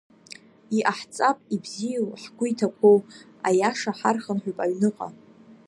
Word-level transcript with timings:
Иҟаҳҵап, 0.77 1.37
ибзиоу 1.55 2.11
ҳгәы 2.21 2.45
иҭақәоу, 2.51 2.97
аиаша 3.47 3.91
ҳархынҳәып 3.97 4.57
аҩныҟа… 4.63 5.07